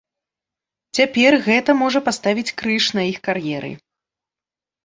[0.99, 3.71] Цяпер гэта можа паставіць крыж на іх кар'еры.